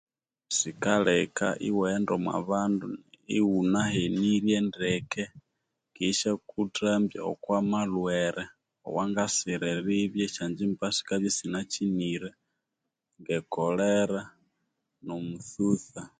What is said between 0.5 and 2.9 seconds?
Sikaleka iwaghenda omwa bandu